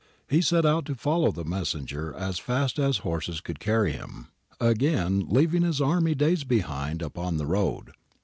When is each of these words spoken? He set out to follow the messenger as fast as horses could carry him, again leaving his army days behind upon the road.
He 0.27 0.41
set 0.41 0.65
out 0.65 0.85
to 0.85 0.95
follow 0.95 1.29
the 1.31 1.45
messenger 1.45 2.11
as 2.11 2.39
fast 2.39 2.79
as 2.79 2.97
horses 3.05 3.39
could 3.39 3.59
carry 3.59 3.91
him, 3.91 4.29
again 4.59 5.27
leaving 5.29 5.61
his 5.61 5.79
army 5.79 6.15
days 6.15 6.43
behind 6.43 7.03
upon 7.03 7.37
the 7.37 7.45
road. 7.45 7.91